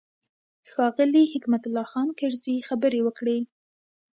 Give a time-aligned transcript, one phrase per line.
[0.71, 3.39] ښاغلي حکمت الله خان کرزي خبرې وکړې.